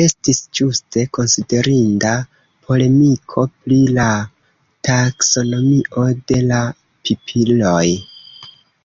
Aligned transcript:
Estis 0.00 0.36
ĵuse 0.58 1.02
konsiderinda 1.18 2.12
polemiko 2.68 3.44
pri 3.64 3.80
la 3.98 4.06
taksonomio 4.92 6.10
de 6.32 6.42
la 6.54 6.64
pipiloj. 7.02 7.86